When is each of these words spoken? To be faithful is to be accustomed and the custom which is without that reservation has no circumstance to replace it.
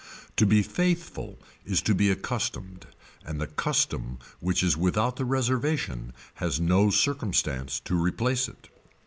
To 0.37 0.47
be 0.47 0.63
faithful 0.63 1.37
is 1.63 1.79
to 1.83 1.93
be 1.93 2.09
accustomed 2.09 2.87
and 3.23 3.39
the 3.39 3.45
custom 3.45 4.17
which 4.39 4.63
is 4.63 4.75
without 4.75 5.17
that 5.17 5.25
reservation 5.25 6.13
has 6.37 6.59
no 6.59 6.89
circumstance 6.89 7.79
to 7.81 7.95
replace 7.95 8.47
it. 8.49 8.69